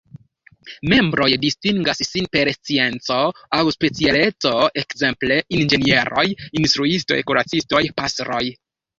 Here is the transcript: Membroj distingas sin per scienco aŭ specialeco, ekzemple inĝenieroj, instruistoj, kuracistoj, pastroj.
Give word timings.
Membroj 0.91 1.25
distingas 1.41 1.99
sin 2.07 2.27
per 2.35 2.49
scienco 2.53 3.17
aŭ 3.57 3.59
specialeco, 3.75 4.53
ekzemple 4.83 5.37
inĝenieroj, 5.59 6.25
instruistoj, 6.61 7.19
kuracistoj, 7.33 7.83
pastroj. 8.01 8.41